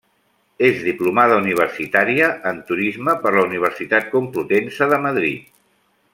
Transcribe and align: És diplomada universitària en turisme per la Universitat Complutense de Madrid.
És 0.67 0.77
diplomada 0.85 1.35
universitària 1.41 2.29
en 2.53 2.61
turisme 2.71 3.15
per 3.27 3.35
la 3.37 3.45
Universitat 3.51 4.09
Complutense 4.17 4.89
de 4.95 5.01
Madrid. 5.07 5.47